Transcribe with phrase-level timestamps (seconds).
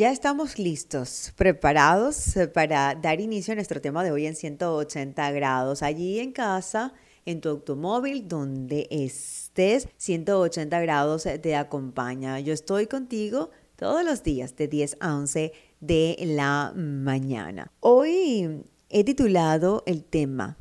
[0.00, 5.82] Ya estamos listos, preparados para dar inicio a nuestro tema de hoy en 180 grados.
[5.82, 6.94] Allí en casa,
[7.26, 12.40] en tu automóvil, donde estés, 180 grados te acompaña.
[12.40, 17.70] Yo estoy contigo todos los días de 10 a 11 de la mañana.
[17.80, 20.56] Hoy he titulado el tema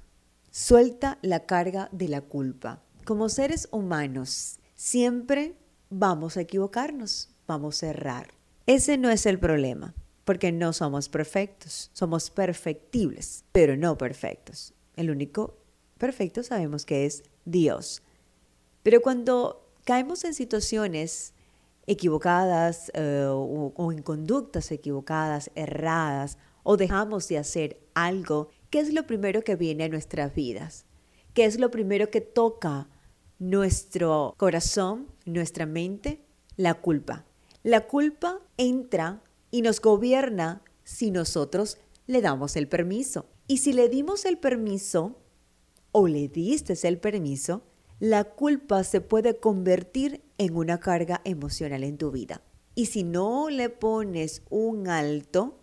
[0.52, 2.84] Suelta la carga de la culpa.
[3.06, 5.56] Como seres humanos, siempre
[5.90, 8.39] vamos a equivocarnos, vamos a errar
[8.70, 9.95] ese no es el problema,
[10.25, 14.75] porque no somos perfectos, somos perfectibles, pero no perfectos.
[14.96, 15.57] El único
[15.97, 18.04] perfecto sabemos que es Dios.
[18.83, 21.33] Pero cuando caemos en situaciones
[21.87, 28.93] equivocadas eh, o, o en conductas equivocadas, erradas, o dejamos de hacer algo, ¿qué es
[28.93, 30.86] lo primero que viene a nuestras vidas?
[31.33, 32.88] ¿Qué es lo primero que toca
[33.39, 36.23] nuestro corazón, nuestra mente?
[36.55, 37.25] La culpa.
[37.63, 41.77] La culpa entra y nos gobierna si nosotros
[42.08, 43.25] le damos el permiso.
[43.47, 45.17] Y si le dimos el permiso
[45.91, 47.63] o le diste el permiso,
[47.99, 52.41] la culpa se puede convertir en una carga emocional en tu vida.
[52.75, 55.59] Y si no le pones un alto,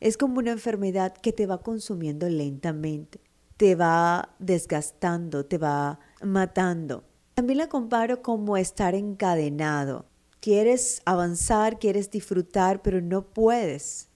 [0.00, 3.20] es como una enfermedad que te va consumiendo lentamente,
[3.56, 7.04] te va desgastando, te va matando.
[7.34, 10.09] También la comparo como estar encadenado.
[10.40, 14.08] Quieres avanzar, quieres disfrutar, pero no puedes,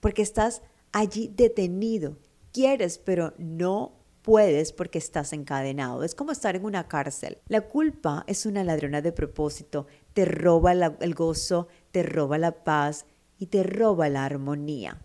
[0.00, 2.16] porque estás allí detenido.
[2.52, 6.02] Quieres, pero no puedes porque estás encadenado.
[6.02, 7.38] Es como estar en una cárcel.
[7.46, 9.86] La culpa es una ladrona de propósito.
[10.14, 13.06] Te roba el gozo, te roba la paz
[13.38, 15.00] y te roba la armonía.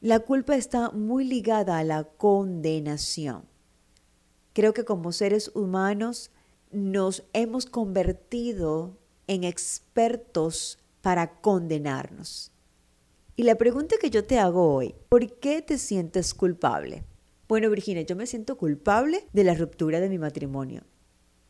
[0.00, 3.44] La culpa está muy ligada a la condenación.
[4.52, 6.30] Creo que como seres humanos
[6.70, 8.99] nos hemos convertido
[9.30, 12.50] en expertos para condenarnos.
[13.36, 17.04] Y la pregunta que yo te hago hoy, ¿por qué te sientes culpable?
[17.48, 20.82] Bueno, Virginia, yo me siento culpable de la ruptura de mi matrimonio.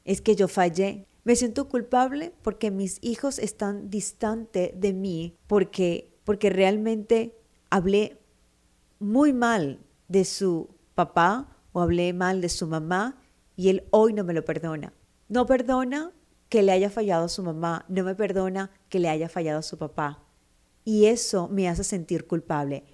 [0.04, 1.06] Es que yo fallé.
[1.24, 7.34] Me siento culpable porque mis hijos están distantes de mí, porque, porque realmente
[7.70, 8.18] hablé
[8.98, 13.16] muy mal de su papá o hablé mal de su mamá
[13.56, 14.92] y él hoy no me lo perdona.
[15.28, 16.12] No perdona
[16.50, 19.62] que le haya fallado a su mamá, no me perdona que le haya fallado a
[19.62, 20.24] su papá.
[20.84, 22.84] Y eso me hace sentir culpable.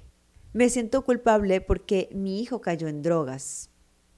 [0.53, 3.71] Me siento culpable porque mi hijo cayó en drogas.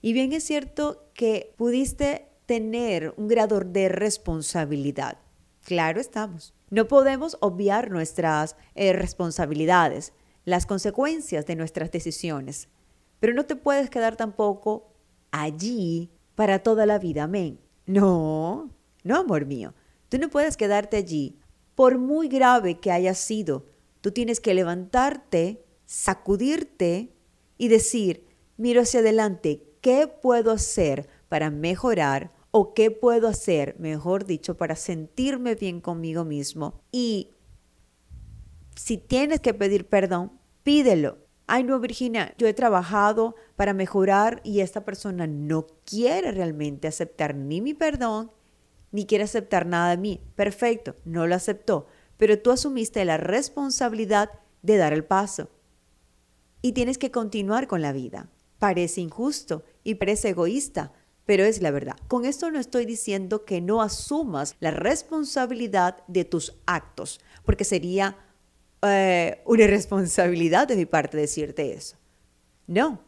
[0.02, 5.18] Y bien es cierto que pudiste tener un grado de responsabilidad.
[5.64, 6.52] Claro estamos.
[6.70, 10.12] No podemos obviar nuestras eh, responsabilidades,
[10.44, 12.68] las consecuencias de nuestras decisiones.
[13.20, 14.92] Pero no te puedes quedar tampoco
[15.30, 17.24] allí para toda la vida.
[17.24, 17.60] Amén.
[17.86, 18.70] No,
[19.04, 19.74] no, amor mío,
[20.08, 21.38] tú no puedes quedarte allí.
[21.74, 23.66] Por muy grave que haya sido,
[24.00, 27.12] tú tienes que levantarte, sacudirte
[27.56, 28.26] y decir,
[28.56, 32.32] miro hacia adelante, ¿qué puedo hacer para mejorar?
[32.50, 36.80] o qué puedo hacer, mejor dicho, para sentirme bien conmigo mismo.
[36.90, 37.30] Y
[38.74, 40.32] si tienes que pedir perdón,
[40.62, 41.18] pídelo.
[41.46, 47.34] Ay, no, Virginia, yo he trabajado para mejorar y esta persona no quiere realmente aceptar
[47.34, 48.30] ni mi perdón
[48.92, 50.20] ni quiere aceptar nada de mí.
[50.34, 54.30] Perfecto, no lo aceptó, pero tú asumiste la responsabilidad
[54.62, 55.50] de dar el paso.
[56.62, 58.28] Y tienes que continuar con la vida.
[58.58, 60.92] Parece injusto y parece egoísta,
[61.24, 61.96] pero es la verdad.
[62.08, 68.16] Con esto no estoy diciendo que no asumas la responsabilidad de tus actos, porque sería
[68.82, 71.96] eh, una irresponsabilidad de mi parte decirte eso.
[72.66, 73.00] No.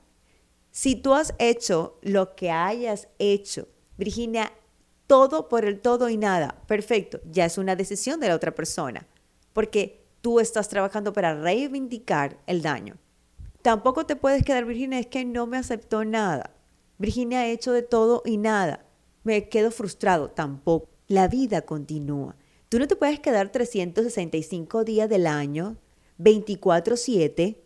[0.70, 4.52] Si tú has hecho lo que hayas hecho, Virginia,
[5.10, 6.54] todo por el todo y nada.
[6.69, 9.09] Perfecto, ya es una decisión de la otra persona,
[9.53, 12.97] porque tú estás trabajando para reivindicar el daño.
[13.60, 16.53] Tampoco te puedes quedar, Virginia, es que no me aceptó nada.
[16.98, 18.87] Virginia ha hecho de todo y nada.
[19.25, 20.31] Me quedo frustrado.
[20.31, 20.88] Tampoco.
[21.09, 22.37] La vida continúa.
[22.69, 25.77] Tú no te puedes quedar 365 días del año,
[26.19, 27.56] 24/7,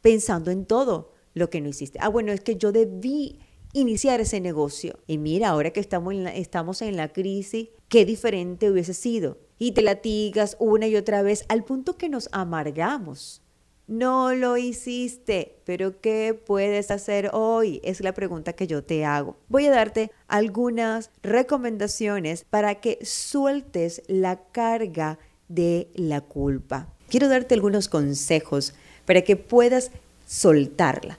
[0.00, 1.98] pensando en todo lo que no hiciste.
[2.00, 3.40] Ah, bueno, es que yo debí
[3.72, 4.98] iniciar ese negocio.
[5.06, 9.38] Y mira, ahora que estamos en la, estamos en la crisis, qué diferente hubiese sido.
[9.58, 13.42] Y te latigas una y otra vez al punto que nos amargamos.
[13.86, 17.80] No lo hiciste, pero ¿qué puedes hacer hoy?
[17.84, 19.36] Es la pregunta que yo te hago.
[19.48, 25.18] Voy a darte algunas recomendaciones para que sueltes la carga
[25.48, 26.88] de la culpa.
[27.08, 29.90] Quiero darte algunos consejos para que puedas
[30.26, 31.18] soltarla,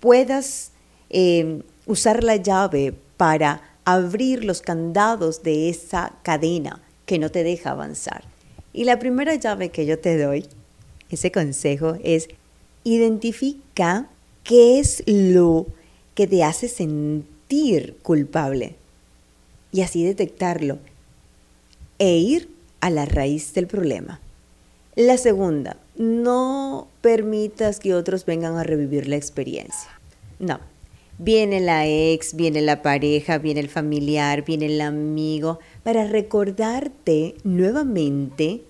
[0.00, 0.72] puedas
[1.16, 7.70] Em, usar la llave para abrir los candados de esa cadena que no te deja
[7.70, 8.24] avanzar.
[8.72, 10.44] Y la primera llave que yo te doy,
[11.10, 12.28] ese consejo, es
[12.82, 14.08] identifica
[14.42, 15.66] qué es lo
[16.16, 18.74] que te hace sentir culpable
[19.70, 20.80] y así detectarlo
[22.00, 22.50] e ir
[22.80, 24.20] a la raíz del problema.
[24.96, 29.90] La segunda, no permitas que otros vengan a revivir la experiencia.
[30.40, 30.73] No.
[31.18, 38.62] Viene la ex, viene la pareja, viene el familiar, viene el amigo, para recordarte nuevamente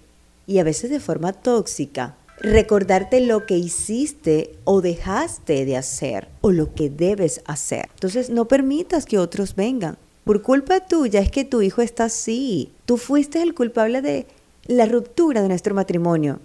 [0.47, 6.53] y a veces de forma tóxica, recordarte lo que hiciste o dejaste de hacer o
[6.53, 7.89] lo que debes hacer.
[7.95, 9.97] Entonces no permitas que otros vengan.
[10.25, 12.71] Por culpa tuya es que tu hijo está así.
[12.87, 14.27] Tú fuiste el culpable de
[14.67, 16.41] la ruptura de nuestro matrimonio.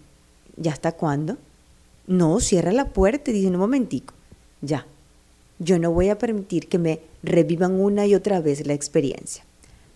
[0.57, 1.37] ¿Ya hasta cuándo?
[2.07, 4.13] No, cierra la puerta y dice un momentico.
[4.61, 4.85] Ya.
[5.59, 9.43] Yo no voy a permitir que me revivan una y otra vez la experiencia.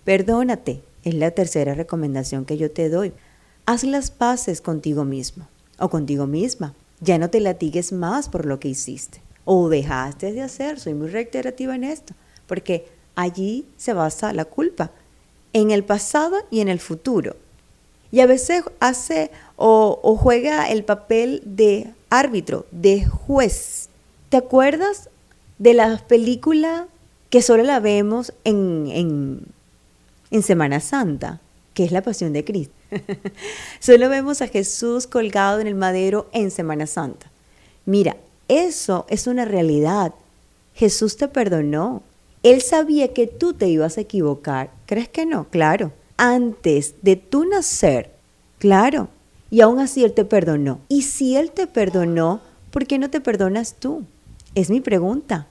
[0.04, 3.14] Perdónate, es la tercera recomendación que yo te doy.
[3.66, 5.48] Haz las paces contigo mismo
[5.80, 6.76] o contigo misma.
[7.00, 10.80] Ya no te latigues más por lo que hiciste o dejaste de hacer.
[10.80, 12.14] Soy muy reiterativa en esto,
[12.48, 14.92] porque allí se basa la culpa,
[15.54, 17.36] en el pasado y en el futuro.
[18.12, 23.90] Y a veces hace o, juega el papel de árbitro, de juez.
[24.30, 25.10] ¿Te acuerdas
[25.64, 26.88] de la película
[27.30, 29.42] que solo la vemos en, en,
[30.32, 31.42] en Semana Santa,
[31.74, 32.74] que es la Pasión de Cristo?
[33.80, 37.32] solo vemos a Jesús colgado en el madero en Semana Santa.
[37.86, 38.18] Mira,
[38.48, 40.14] eso es una realidad.
[40.76, 42.04] Jesús te perdonó.
[42.44, 44.72] Él sabía que tú te ibas a equivocar.
[44.86, 45.48] ¿Crees que no?
[45.50, 48.12] Claro antes de tu nacer,
[48.60, 49.10] claro,
[49.50, 50.80] y aún así Él te perdonó.
[50.88, 54.04] Y si Él te perdonó, ¿por qué no te perdonas tú?
[54.56, 55.48] Es mi pregunta.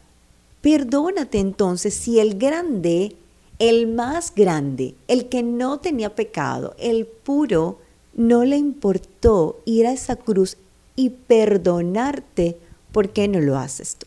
[0.63, 3.17] Perdónate entonces si el grande,
[3.59, 7.79] el más grande, el que no tenía pecado, el puro,
[8.15, 10.57] no le importó ir a esa cruz
[10.97, 12.57] y perdonarte,
[12.93, 14.07] ¿por qué no lo haces tú?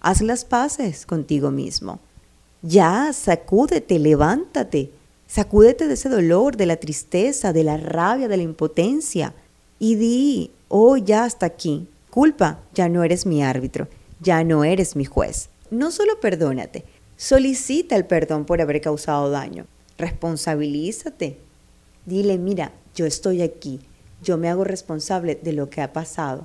[0.00, 2.00] Haz las paces contigo mismo.
[2.62, 4.90] Ya, sacúdete, levántate
[5.32, 9.32] Sacúdete de ese dolor, de la tristeza, de la rabia, de la impotencia
[9.78, 11.88] y di, oh, ya hasta aquí.
[12.10, 13.88] Culpa, ya no eres mi árbitro,
[14.20, 15.48] ya no eres mi juez.
[15.72, 16.84] No solo perdónate,
[17.16, 19.64] solicita el perdón por haber causado daño.
[19.96, 21.38] Responsabilízate.
[22.04, 23.80] Dile, mira, yo estoy aquí,
[24.22, 26.44] yo me hago responsable de lo que ha pasado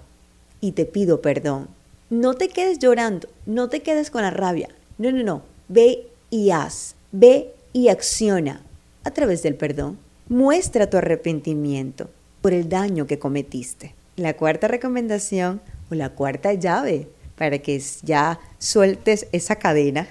[0.61, 1.67] y te pido perdón.
[2.09, 4.69] No te quedes llorando, no te quedes con la rabia.
[4.97, 5.41] No, no, no.
[5.67, 8.61] Ve y haz, ve y acciona
[9.03, 9.99] a través del perdón.
[10.29, 12.09] Muestra tu arrepentimiento
[12.41, 13.93] por el daño que cometiste.
[14.15, 15.59] La cuarta recomendación
[15.91, 20.07] o la cuarta llave para que ya sueltes esa cadena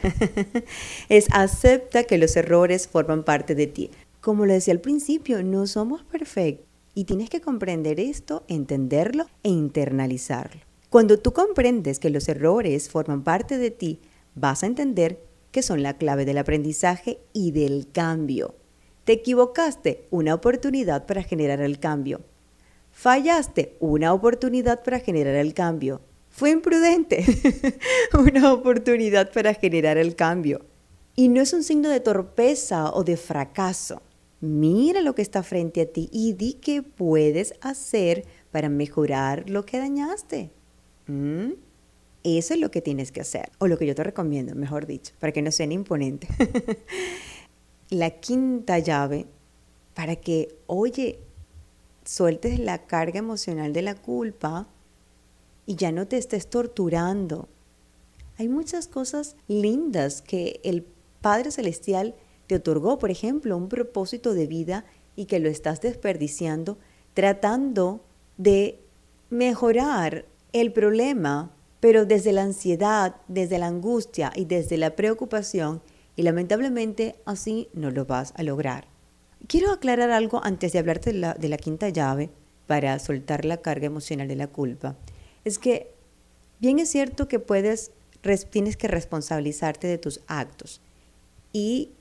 [1.08, 3.90] es acepta que los errores forman parte de ti.
[4.20, 9.50] Como lo decía al principio, no somos perfectos y tienes que comprender esto, entenderlo e
[9.50, 10.62] internalizarlo.
[10.88, 14.00] Cuando tú comprendes que los errores forman parte de ti,
[14.34, 15.20] vas a entender
[15.50, 18.54] que son la clave del aprendizaje y del cambio.
[19.04, 22.22] Te equivocaste, una oportunidad para generar el cambio.
[22.92, 26.00] Fallaste, una oportunidad para generar el cambio.
[26.36, 27.24] Fue imprudente,
[28.12, 30.66] una oportunidad para generar el cambio.
[31.14, 34.02] Y no es un signo de torpeza o de fracaso.
[34.42, 39.64] Mira lo que está frente a ti y di qué puedes hacer para mejorar lo
[39.64, 40.50] que dañaste.
[41.06, 41.52] ¿Mm?
[42.22, 45.14] Eso es lo que tienes que hacer, o lo que yo te recomiendo, mejor dicho,
[45.18, 46.28] para que no sea imponente.
[47.88, 49.24] la quinta llave
[49.94, 51.18] para que, oye,
[52.04, 54.68] sueltes la carga emocional de la culpa
[55.66, 57.48] y ya no te estés torturando.
[58.38, 60.86] Hay muchas cosas lindas que el
[61.20, 62.14] Padre Celestial
[62.46, 64.84] te otorgó, por ejemplo, un propósito de vida
[65.16, 66.78] y que lo estás desperdiciando
[67.16, 68.04] tratando
[68.36, 68.78] de
[69.30, 75.80] mejorar el problema, pero desde la ansiedad, desde la angustia y desde la preocupación
[76.14, 78.88] y lamentablemente así no lo vas a lograr.
[79.48, 82.28] Quiero aclarar algo antes de hablarte de la, de la quinta llave
[82.66, 84.94] para soltar la carga emocional de la culpa.
[85.46, 85.92] Es que
[86.58, 87.92] bien es cierto que puedes,
[88.50, 90.80] tienes que responsabilizarte de tus actos
[91.52, 91.92] y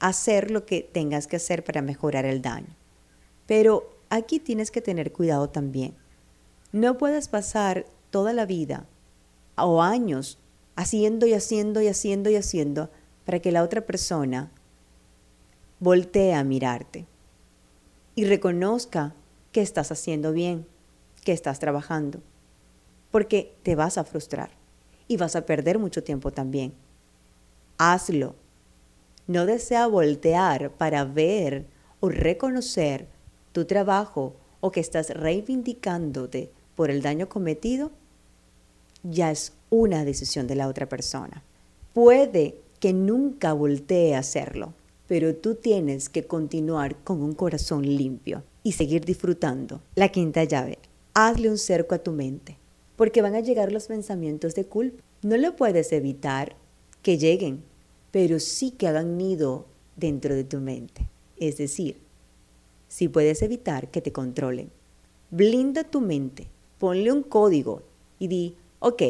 [0.00, 2.76] hacer lo que tengas que hacer para mejorar el daño.
[3.46, 5.94] Pero aquí tienes que tener cuidado también.
[6.70, 8.84] No puedes pasar toda la vida
[9.56, 10.36] o años
[10.76, 12.90] haciendo y haciendo y haciendo y haciendo
[13.24, 14.52] para que la otra persona
[15.80, 17.06] voltee a mirarte
[18.14, 19.14] y reconozca
[19.52, 20.66] que estás haciendo bien,
[21.24, 22.20] que estás trabajando,
[23.10, 24.50] porque te vas a frustrar
[25.06, 26.72] y vas a perder mucho tiempo también.
[27.78, 28.34] Hazlo.
[29.26, 31.66] No desea voltear para ver
[32.00, 33.06] o reconocer
[33.52, 37.90] tu trabajo o que estás reivindicándote por el daño cometido,
[39.02, 41.42] ya es una decisión de la otra persona.
[41.92, 44.74] Puede que nunca voltee a hacerlo,
[45.06, 49.80] pero tú tienes que continuar con un corazón limpio y seguir disfrutando.
[49.94, 50.78] La quinta llave,
[51.14, 52.56] hazle un cerco a tu mente,
[52.98, 55.04] porque van a llegar los pensamientos de culpa.
[55.22, 56.56] No lo puedes evitar
[57.00, 57.62] que lleguen,
[58.10, 61.08] pero sí que hagan nido dentro de tu mente.
[61.36, 62.00] Es decir,
[62.88, 64.72] si puedes evitar que te controlen.
[65.30, 67.82] Blinda tu mente, ponle un código
[68.18, 69.02] y di, ok,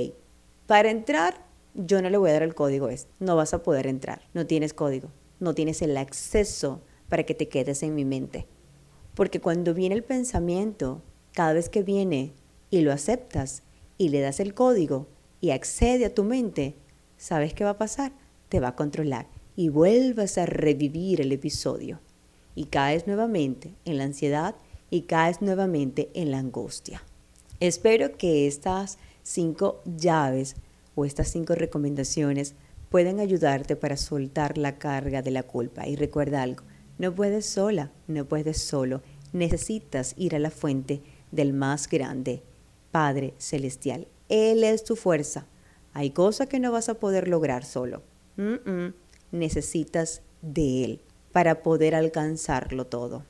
[0.67, 3.87] para entrar yo no le voy a dar el código este, no vas a poder
[3.87, 5.09] entrar, no tienes código,
[5.41, 8.47] no tienes el acceso para que te quedes en mi mente.
[9.15, 11.01] Porque cuando viene el pensamiento,
[11.33, 12.35] cada vez que viene
[12.69, 13.63] y lo aceptas
[13.99, 15.09] y le das el código
[15.41, 16.75] y accede a tu mente,
[17.17, 18.13] ¿sabes qué va a pasar?
[18.49, 19.27] Te va a controlar
[19.57, 22.01] y vuelvas a revivir el episodio
[22.55, 24.55] y caes nuevamente en la ansiedad
[24.91, 27.03] y caes nuevamente en la angustia.
[27.61, 30.57] Espero que estas cinco llaves
[30.95, 32.55] o estas cinco recomendaciones
[32.89, 35.87] pueden ayudarte para soltar la carga de la culpa.
[35.87, 36.65] Y recuerda algo,
[36.99, 39.03] no puedes sola, no puedes solo,
[39.33, 42.43] necesitas ir a la fuente del más grande,
[42.91, 44.09] Padre Celestial.
[44.29, 45.47] Él es tu fuerza.
[45.93, 48.03] Hay cosas que no vas a poder lograr solo.
[49.33, 51.03] Necesitas de Él
[51.33, 53.25] para poder alcanzarlo todo.